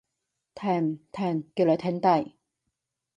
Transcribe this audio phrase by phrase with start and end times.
[0.55, 0.99] 停！
[1.11, 1.43] 停！
[1.55, 2.33] 叫你停低！